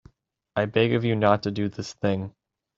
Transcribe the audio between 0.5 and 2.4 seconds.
I beg of you not to do this thing.